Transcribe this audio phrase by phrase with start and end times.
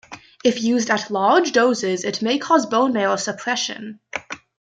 [0.43, 3.99] If used at large doses it may cause bone marrow suppression.